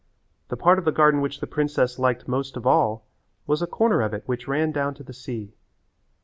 The 0.49 0.57
part 0.57 0.79
of 0.79 0.85
the 0.85 0.91
garden 0.91 1.21
which 1.21 1.41
the 1.41 1.45
princess 1.45 1.99
liked 1.99 2.27
most 2.27 2.57
of 2.57 2.65
all 2.65 3.05
was 3.45 3.61
a 3.61 3.67
corner 3.67 4.01
of 4.01 4.15
it 4.15 4.23
which 4.25 4.47
ran 4.47 4.71
down 4.71 4.95
to 4.95 5.03
the 5.03 5.13
sea. 5.13 5.53